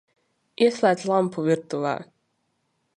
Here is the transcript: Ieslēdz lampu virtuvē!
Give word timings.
Ieslēdz 0.69 1.05
lampu 1.11 1.47
virtuvē! 1.51 1.95